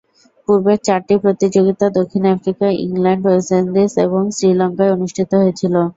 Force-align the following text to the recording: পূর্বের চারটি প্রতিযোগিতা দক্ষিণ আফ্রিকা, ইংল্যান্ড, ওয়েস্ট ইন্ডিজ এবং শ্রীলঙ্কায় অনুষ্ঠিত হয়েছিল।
পূর্বের 0.47 0.79
চারটি 0.87 1.15
প্রতিযোগিতা 1.23 1.85
দক্ষিণ 1.97 2.23
আফ্রিকা, 2.33 2.67
ইংল্যান্ড, 2.85 3.23
ওয়েস্ট 3.25 3.51
ইন্ডিজ 3.59 3.91
এবং 4.05 4.21
শ্রীলঙ্কায় 4.37 4.93
অনুষ্ঠিত 4.95 5.31
হয়েছিল। 5.41 5.75